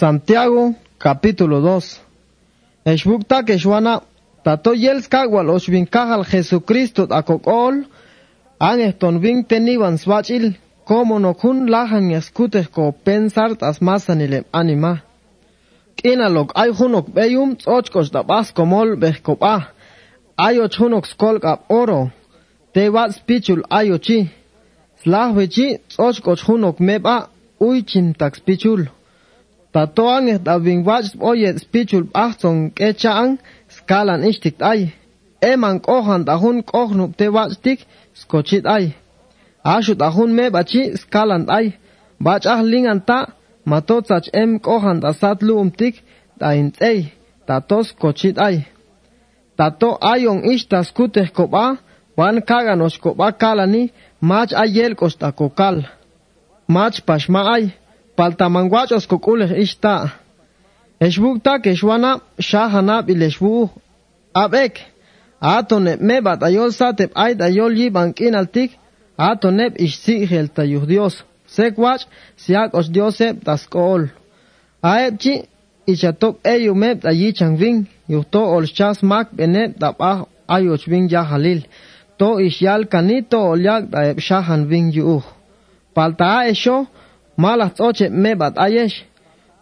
Santiago, 0.00 0.74
capítulo 0.98 1.60
2. 1.60 2.00
Eshbukta 2.86 3.42
keshwana, 3.44 4.00
tato 4.44 4.72
yels 4.72 5.06
kagwal 5.12 5.50
oshvin 5.52 5.84
kahal 5.86 6.24
Jesucristo 6.24 7.02
akokol, 7.10 7.84
an 8.58 8.80
eston 8.80 9.20
vin 9.20 9.44
teniban 9.44 9.98
swachil, 9.98 10.54
como 10.88 11.18
no 11.18 11.34
kun 11.34 11.68
lahan 11.68 12.08
yaskutes 12.10 12.68
ko 12.72 12.92
pensar 13.04 13.50
tas 13.60 13.82
masanile 13.82 14.44
anima. 14.52 14.92
Kinalok 15.96 16.52
ay 16.54 16.70
hunok 16.78 17.06
beyum 17.16 17.50
tsochkos 17.56 18.08
da 18.10 18.22
bas 18.22 18.52
komol 18.56 18.96
behkopa, 18.96 19.54
ayo 20.46 20.64
chunok 20.68 21.04
skolkap 21.12 21.60
oro, 21.68 22.08
te 22.72 22.88
wat 22.88 23.12
spichul 23.18 23.62
ayo 23.68 23.98
chi, 23.98 24.18
slahwechi 25.02 25.68
tsochkos 25.90 26.40
hunok 26.48 26.80
meba, 26.80 27.28
uychin 27.60 28.14
tax 28.14 28.40
pichul. 28.40 28.88
Tatoan 29.72 30.28
et 30.28 30.48
avin 30.48 30.80
wach 30.88 31.10
oyet 31.30 31.56
spichul 31.62 32.06
achtzon 32.24 32.70
kechaan 32.76 33.38
skalan 33.76 34.22
ishtik 34.30 34.56
ay. 34.72 34.80
Eman 35.52 35.76
kohan 35.80 36.24
tahun 36.24 36.56
kohnup 36.72 37.16
te 37.16 37.26
wachtik 37.36 37.86
skochit 38.20 38.64
ay. 38.66 38.84
Ashu 39.74 39.94
tahun 39.94 40.30
me 40.36 40.50
bachi 40.54 40.82
skalan 41.02 41.44
ay. 41.58 41.66
Bach 42.24 42.44
ah 42.54 42.62
lingan 42.72 43.00
ta 43.08 43.18
matotsach 43.70 44.26
em 44.32 44.50
kohan 44.66 44.98
tasat 45.04 45.38
luumtik 45.46 45.94
dain 46.40 46.72
ey. 46.90 47.00
Tatos 47.46 47.88
kochit 48.00 48.36
ay. 48.38 48.56
Tato 49.56 49.90
ayon 50.12 50.40
ishtas 50.52 50.88
kuteh 50.96 51.28
kopa 51.36 51.76
wan 52.18 52.36
kaganos 52.48 52.94
oskopa 52.94 53.28
kalani 53.42 53.82
mach 54.20 54.52
ayel 54.62 54.92
kostakokal. 55.00 55.76
Mach 56.74 56.96
pashma 57.06 57.42
ay. 57.56 57.64
paltamanguachos 58.20 59.04
kokulej 59.12 59.52
ixta 59.64 59.94
exbuktak 61.06 61.60
exwanap 61.72 62.18
xajanap 62.48 63.04
ilexbu 63.12 63.54
ab'ek 64.44 64.74
atonep 65.56 65.98
mebat 66.08 66.40
ayol 66.48 66.70
satep 66.80 67.10
ait 67.24 67.38
ayol 67.48 67.72
yib 67.80 67.94
ank'inaltik 68.02 68.70
atonep 69.30 69.72
ixsi'jel 69.86 70.46
tayuj 70.56 70.84
dios 70.92 71.14
sekwach 71.54 72.02
siak 72.42 72.70
ox 72.78 72.86
diosep 72.94 73.34
task'ol 73.46 74.02
aepchi 74.92 75.34
ichatop 75.92 76.34
eyu 76.54 76.72
mep 76.82 76.96
tayichanvin 77.04 77.76
yuhto 78.12 78.42
olchas 78.56 78.98
mak 79.10 79.26
benep 79.38 79.70
tab'aj 79.82 80.18
ayochvin 80.56 81.04
yajalil 81.12 81.60
to 82.18 82.28
ixyal 82.48 82.82
kanito 82.92 83.38
olyak 83.52 83.82
taep 83.92 84.18
xajan 84.26 84.62
vin 84.70 84.86
yu'uj 84.96 85.24
palta'a 85.94 86.40
exo 86.52 86.76
malaj 87.42 87.70
tzoche 87.76 88.06
mebat 88.22 88.54
ayesh. 88.66 88.96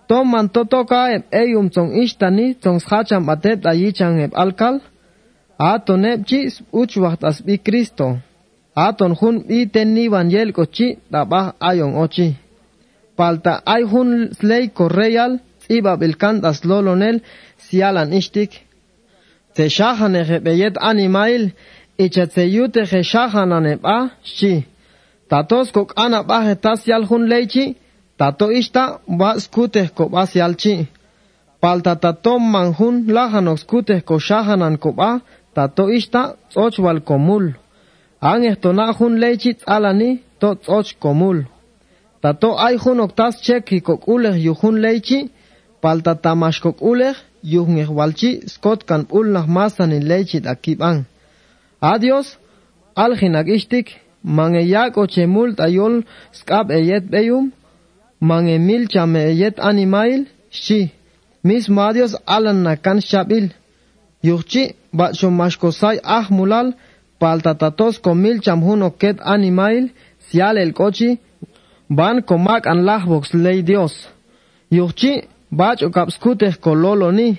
Tom 0.09 0.27
man 0.33 0.47
totoka 0.55 1.01
eb 1.17 1.25
eyum 1.43 1.67
tani 1.75 1.93
ishtani 2.05 2.47
tzon 2.61 2.79
schacham 2.85 3.23
batet 3.29 3.61
ayichan 3.73 4.15
eb 4.27 4.33
alkal. 4.43 4.77
Aton 5.73 6.05
eb 6.13 6.21
chis 6.29 6.53
uchwaht 6.81 7.21
asbi 7.31 7.55
Kristo. 7.67 8.09
Aton 8.87 9.13
hun 9.21 9.37
iten 9.61 9.89
ni 9.95 10.05
vanyel 10.13 10.51
chi 10.75 10.89
tabah 11.13 11.47
ayon 11.69 11.93
ochi. 12.05 12.29
Palta 13.17 13.53
ay 13.75 13.83
hun 13.91 14.11
sley 14.39 14.65
real 14.99 15.33
iba 15.77 15.93
bilkant 16.01 16.45
lolonel 16.69 17.17
sialan 17.65 18.13
ishtik. 18.21 18.51
Te 19.55 19.65
shahan 19.77 20.15
ege 20.21 20.39
beyet 20.47 20.77
animail 20.91 21.45
ichatseyute 22.05 22.83
ge 22.91 23.01
shahanan 23.13 23.67
eb 23.75 23.81
a 23.97 23.99
shi. 24.37 24.55
Tatos 25.29 25.73
kok 25.73 25.93
ana 25.97 26.23
baje 26.23 26.55
tasyal 26.65 27.05
hun 27.09 27.29
leichi, 27.33 27.77
tato 28.19 28.47
ishta 28.61 28.85
ba 29.19 29.31
skute 29.41 29.83
ko 29.97 30.09
basyalchi. 30.09 30.75
Palta 31.61 31.95
tato 31.97 32.39
man 32.39 32.73
hun 32.79 32.95
lahanok 33.17 33.59
ko 34.09 34.19
shahanan 34.19 34.79
ko 34.79 34.93
ba, 34.93 35.21
tato 35.55 35.85
ishta 35.99 36.23
tsochwal 36.51 37.01
komul. 37.09 37.55
Ang 38.21 38.45
ehtona 38.51 38.93
hun 38.99 39.15
leichi 39.23 39.51
alani 39.67 40.11
to 40.41 40.55
tsoch 40.55 40.91
komul. 41.03 41.39
Tato 42.23 42.51
ay 42.67 42.77
hun 42.83 43.01
oktas 43.01 43.35
cheki 43.45 43.81
kok 43.81 44.09
uleh 44.09 44.37
yu 44.47 44.55
leichi, 44.85 45.31
palta 45.83 46.15
tamash 46.15 46.61
kok 46.61 46.79
uleh 46.83 47.17
yu 47.43 47.63
ngehwalchi 47.67 48.31
skot 48.49 48.81
kan 48.89 49.07
ulnah 49.11 49.47
masanin 49.47 50.05
leichi 50.11 50.39
akibang. 50.53 51.05
Adios, 51.81 52.39
alginag 52.97 53.49
ishtik, 53.49 53.87
mange 54.37 54.63
yak 54.73 54.97
oche 55.03 55.25
mult 55.35 55.57
ayol 55.67 55.95
skab 56.39 56.67
eyet 56.79 57.05
beyum, 57.13 57.47
mange 58.21 58.57
mil 58.69 58.83
chame 58.93 59.21
eyet 59.31 59.57
animail, 59.69 60.21
shi, 60.51 60.81
mis 61.47 61.65
madios 61.77 62.13
alan 62.27 62.59
nakan 62.67 62.99
shabil, 63.09 63.47
yuchi 64.23 64.65
bacho 64.99 65.29
mashkosay 65.39 65.97
ah 66.05 66.27
mulal, 66.37 66.69
paltatatos 67.21 67.95
con 68.05 68.17
mil 68.25 68.39
chamhun 68.45 68.83
oket 68.89 69.17
animail, 69.35 69.85
sial 70.27 70.57
el 70.59 70.73
cochi, 70.79 71.11
van 71.99 72.17
comac 72.29 72.63
an 72.67 72.81
lahbox 72.89 73.25
ley 73.45 73.63
Dios, 73.63 73.95
yuchi 74.71 75.13
bach 75.51 75.81
ko 76.65 76.71
loloni, 76.83 77.39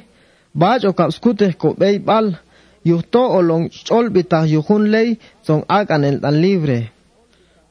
bach 0.55 0.83
o 0.89 0.91
kapskuteh 0.93 1.53
ko 1.61 1.75
beibal, 1.79 2.27
yuhto 2.83 3.23
olong 3.37 3.69
cholbita 3.69 4.45
yuhun 4.45 4.91
ley 4.91 5.19
son 5.41 5.63
akan 5.67 6.03
el 6.03 6.17
tan 6.21 6.41
libre. 6.41 6.91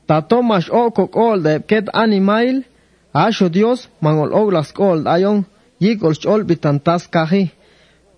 Tato 0.09 0.43
mash 0.43 0.71
o 0.73 0.91
kokol 0.91 1.43
de 1.43 1.61
ket 1.61 1.87
animail, 1.93 2.65
asho 3.13 3.49
Dios 3.49 3.89
mangol 4.01 4.33
oglas 4.33 4.73
kol 4.73 5.05
ayon, 5.05 5.45
yikol 5.81 6.17
cholbitan 6.17 6.81
tas 6.81 7.09
kaji. 7.09 7.53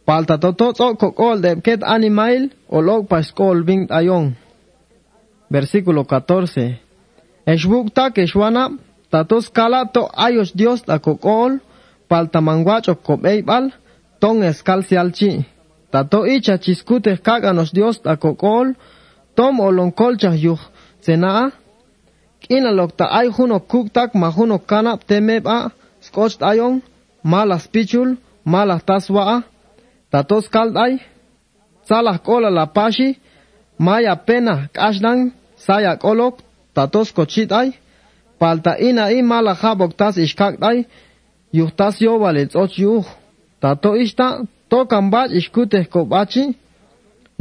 Palta 0.06 0.38
toto 0.38 0.72
to 0.72 0.94
kokol 0.94 1.42
de 1.42 1.60
ket 1.60 1.82
animail, 1.82 2.50
olog 2.68 3.08
pas 3.08 3.26
kol 3.32 3.62
bing 3.66 3.90
ayon. 3.90 4.34
Versículo 5.50 6.06
14. 6.06 6.78
Eshbukta 7.46 8.14
keshwana, 8.14 8.70
tatos 9.10 9.50
kala 9.50 9.90
to 9.90 10.06
ayos 10.14 10.54
Dios 10.54 10.82
ta 10.86 10.98
kokol, 10.98 11.58
palta 12.06 12.38
manguacho 12.40 12.94
kobeibal, 12.94 13.74
ton 14.20 14.42
eskal 14.46 14.86
sialchi. 14.86 15.42
Tato 15.90 16.26
icha 16.26 16.58
chiskute 16.58 17.16
kaganos 17.16 17.70
Dios 17.72 18.02
ta 18.02 18.16
kokol, 18.16 18.74
tom 19.34 19.60
olon 19.60 19.90
kolcha 19.92 20.30
yuh 20.44 20.60
tsena, 21.02 21.50
kina 22.40 22.70
lokta 22.70 23.04
ay 23.18 23.28
huno 23.36 23.58
kuktak 23.60 24.14
ma 24.14 24.28
huno 24.36 24.58
kana 24.58 24.92
temeba, 25.08 25.70
skoch 26.00 26.36
ayon, 26.50 26.82
malas 27.22 27.64
pichul, 27.72 28.16
malas 28.44 28.82
taswa, 28.88 29.42
tatos 30.10 30.48
kald 30.48 30.76
ay, 30.76 30.94
salah 31.88 32.18
kola 32.18 32.50
la 32.50 32.66
pashi, 32.66 33.18
maya 33.78 34.16
pena 34.16 34.68
kashdan, 34.72 35.32
saya 35.56 35.96
kolok, 35.96 36.34
tatos 36.74 37.12
kochit 37.12 37.52
ay, 37.52 37.68
palta 38.38 38.72
ina 38.78 39.10
i 39.12 39.22
mala 39.22 39.54
habok 39.54 39.92
tas 39.96 40.16
ishkak 40.16 40.54
ay, 40.62 40.78
yuh 41.52 41.70
tas 41.78 42.00
yobale 42.00 42.46
tsoch 42.46 42.78
yuh, 42.78 43.04
tato 43.60 43.90
ishta, 44.04 44.46
tocan 44.70 45.10
bach 45.12 45.30
ishkuteh 45.38 45.84
kobachi, 45.92 46.44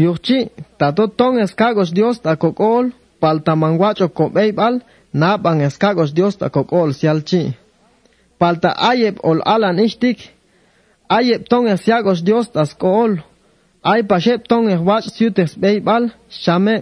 yuchi, 0.03 0.39
tato 0.79 1.07
ton 1.07 1.39
escagos 1.45 1.89
Dios 1.97 2.19
ta 2.23 2.35
kokol, 2.35 2.85
paltamanguacho 3.21 4.07
kobeibal, 4.17 4.81
napan 5.13 5.61
escagos 5.61 6.11
Dios 6.17 6.37
ta 6.37 6.49
kokol 6.49 6.93
sialchi. 6.93 7.43
Palta 8.39 8.69
ayeb 8.89 9.15
ol 9.23 9.39
alan 9.45 9.79
ishtik, 9.79 10.19
ayeb 11.17 11.41
ton 11.49 11.67
esiagos 11.67 12.23
Dios 12.27 12.49
ta 12.53 12.65
skool, 12.65 13.19
ay 13.83 14.01
pashep 14.09 14.47
ton 14.47 14.69
eswach 14.73 15.07
siutes 15.15 15.51
beibal, 15.61 16.09
shame, 16.29 16.75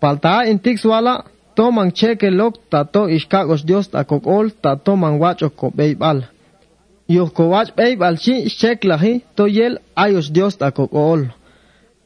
palta 0.00 0.44
intix 0.50 0.84
wala, 0.84 1.14
toman 1.56 1.92
cheke 1.92 2.30
lok 2.30 2.54
tato 2.70 3.02
ishkagos 3.16 3.62
Dios 3.68 3.88
ta 3.92 4.04
kokol, 4.04 4.50
tato 4.62 4.96
manguacho 4.96 5.48
kobeibal. 5.50 6.24
Yuhkowach 7.10 7.74
beibal 7.76 8.16
chi 8.22 8.34
sheklahi 8.48 9.22
to 9.36 9.44
yel 9.46 9.74
ayos 9.96 10.30
Dios 10.30 10.54
ta 10.60 10.70
kokol. 10.70 11.20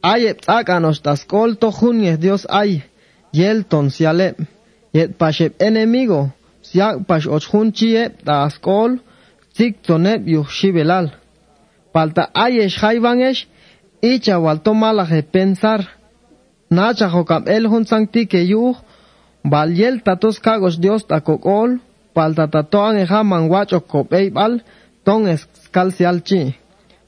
Ayep 0.02 0.40
tsakanos 0.40 0.98
taskol 1.04 1.50
to 1.60 1.68
junyes 1.78 2.18
Dios 2.24 2.46
ay, 2.48 2.82
yel 3.32 3.64
ton 3.70 3.90
siale, 3.90 4.28
yet 4.96 5.10
pashep 5.20 5.52
enemigo, 5.60 6.20
siak 6.68 7.04
pash 7.08 7.26
ochjun 7.36 7.68
chiep 7.76 8.12
taskol, 8.24 8.98
tik 9.56 9.82
tonep 9.86 10.22
yuh 10.32 10.48
shibelal. 10.56 11.06
Palta 11.92 12.30
ayesh 12.44 12.76
jaibangesh, 12.80 13.46
icha 14.02 14.36
walto 14.44 14.72
malaje 14.74 15.20
pensar, 15.22 15.80
nacha 16.70 17.08
jokam 17.12 17.44
el 17.46 17.68
hun 17.68 17.84
sancti 17.84 18.26
que 18.26 18.40
yuh, 18.52 18.76
bal 19.44 19.70
yel 19.80 20.00
tatos 20.02 20.40
kagos 20.40 20.80
Dios 20.80 21.04
ta 21.06 21.20
kokol, 21.20 21.80
palta 22.14 22.48
tatoan 22.48 22.96
eja 22.96 23.20
manguacho 23.22 23.80
kopeibal, 23.80 24.62
ton 25.04 25.26
es 25.28 25.42
kalsialchi 25.74 26.40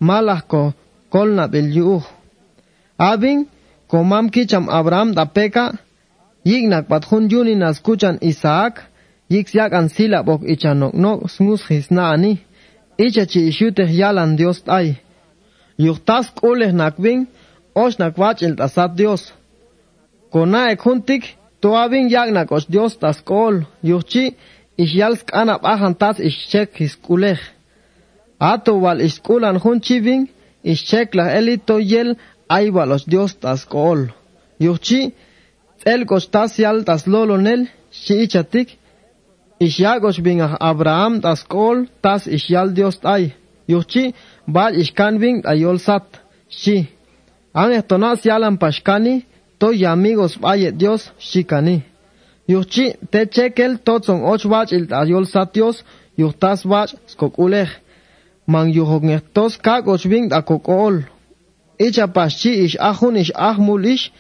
malahko 0.01 0.73
kolna 1.13 1.45
belyu 1.53 2.03
abin 2.99 3.39
komam 3.91 4.27
kicham 4.35 4.65
abram 4.79 5.09
dapeka 5.17 5.65
yignak 6.45 6.85
pathun 6.91 7.25
yuni 7.33 7.55
naskuchan 7.63 8.17
isaac 8.31 8.75
yixiak 9.31 9.73
an 9.79 9.89
sila 9.89 10.19
bok 10.29 10.43
ichanok 10.53 10.95
no 11.03 11.13
snus 11.35 11.63
hisna 11.71 12.05
ani 12.15 12.33
ichachi 13.05 13.41
ishute 13.51 13.85
yalan 14.01 14.37
dios 14.39 14.59
ay 14.79 14.89
yuhtas 15.79 16.27
kules 16.41 16.73
nakbin 16.81 17.21
oshnak 17.83 18.15
wach 18.23 18.41
el 18.47 18.55
tasat 18.61 18.91
dios 19.01 19.23
kona 20.33 20.63
ekuntik 20.75 21.23
toabin 21.61 22.07
yagnak 22.15 22.49
os 22.57 22.65
dios 22.75 22.93
tas 22.99 23.17
taskol 23.17 23.55
yuchi 23.91 24.25
ishyalsk 24.83 25.27
anap 25.41 25.63
ahantas 25.73 26.17
ishchek 26.29 26.71
kulech. 27.07 27.56
Ato 28.39 28.75
wal 28.83 29.01
iskulan 29.01 29.59
junchivin, 29.59 30.29
ishchek 30.65 31.15
la 31.15 31.31
elito 31.39 31.79
yel 31.79 32.17
ay 32.49 32.71
walos 32.71 33.05
Dios 33.07 33.35
tas 33.43 33.65
kol. 33.65 34.09
Yuhchi, 34.61 35.13
el 35.85 36.07
tas 36.31 36.59
yal 36.59 36.85
tas 36.85 37.07
lolonel, 37.07 37.69
shi 37.91 38.15
ichatik, 38.25 38.69
Ishyagos 39.59 40.21
bin 40.25 40.41
Abraham 40.41 41.21
tas 41.21 41.43
kol 41.45 41.87
tas 42.03 42.27
ishyal 42.27 42.75
Dios 42.75 43.01
ay. 43.05 43.33
Yuchi 43.69 44.15
bal 44.47 44.75
ishkan 44.77 45.19
bin 45.21 45.43
ayol 45.45 45.79
sat. 45.79 46.05
Shi. 46.49 46.89
An 47.55 47.73
estonas 47.73 48.21
pashkani 48.61 49.25
to 49.59 49.73
y 49.73 49.85
amigos 49.85 50.37
baye 50.37 50.73
Dios 50.73 51.11
shikani. 51.19 51.83
Yuchi 52.49 52.97
te 53.11 53.27
chekel 53.27 53.79
totson 53.79 54.23
och 54.23 54.43
bach 54.51 54.73
il 54.73 54.93
ayol 54.93 55.27
sat 55.27 55.55
Dios 55.55 55.85
yuhtas 56.19 56.67
bach 56.67 56.95
skokulech. 57.07 57.71
mang 58.47 58.71
yuhog 58.71 59.03
kak 59.35 59.63
kagos 59.63 60.07
bing 60.07 60.29
da 60.29 60.43
kokol. 60.43 61.05
Icha 61.79 62.07
paschi 62.07 62.65
ish 62.65 62.77
ahun 62.81 63.17
ish 63.17 63.33
ahmul 63.35 63.85
ish 63.85 64.11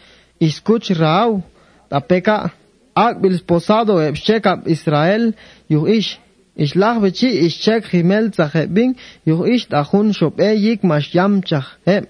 iskuch 0.40 0.90
rau, 1.00 1.42
Tapi 1.88 2.20
ka 2.20 2.50
ak 2.94 3.20
bil 3.22 3.38
posado 3.46 4.00
eb 4.02 4.16
ab 4.44 4.66
Israel 4.66 5.34
yuh 5.68 5.86
ish. 5.86 6.18
Ish 6.56 6.74
lah 6.74 6.98
vichi 6.98 7.28
ish 7.46 7.60
chek 7.64 7.84
himel 7.92 8.30
tzache 8.30 8.66
bing 8.66 8.96
yuh 9.24 9.46
ish 9.46 9.68
da 9.68 9.84
hun 9.84 10.12
shop 10.12 10.40
e 10.40 10.54
yik 10.54 10.82
mash 10.82 11.14
yam 11.14 11.42
chach 11.42 11.68
heb. 11.86 12.04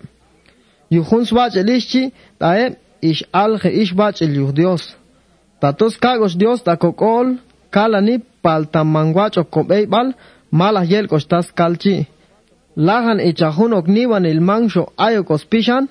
Yuhun 0.90 1.24
swach 1.26 1.56
el 1.56 1.68
ish 1.68 1.88
chi 1.90 2.12
da 2.40 2.56
eb 2.56 2.72
ish 3.02 3.22
al 3.32 3.58
ge 3.58 3.70
ish 3.82 3.94
bach 3.94 4.22
el 4.22 4.34
yuh 4.34 4.52
dios. 4.52 4.96
Tatos 5.60 5.98
kagos 5.98 6.34
dios 6.36 6.62
da 6.64 6.76
kokol 6.76 7.36
kalani 7.70 8.22
paltamanguacho 8.42 9.44
kobeibal 9.44 9.88
Bal. 9.90 10.14
Malah 10.58 10.84
yel 10.92 11.06
kostas 11.12 11.46
kalchi. 11.58 11.96
Lahan 12.88 13.18
ichahun 13.30 13.72
okniwan 13.80 14.24
il 14.32 14.40
mangsho 14.48 14.82
ayokos 15.06 15.42
pishan 15.50 15.84